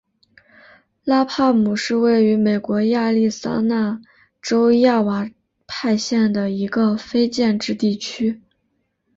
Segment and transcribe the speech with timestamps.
[1.03, 4.01] 拉帕姆是位于美国亚利桑那
[4.41, 5.29] 州亚瓦
[5.67, 8.41] 派县的一个非建制地区。